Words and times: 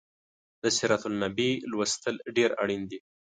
د 0.61 0.63
سیرت 0.77 1.03
النبي 1.09 1.51
لوستل 1.71 2.15
ډیر 2.35 2.49
اړین 2.63 2.81
دي 2.89 2.99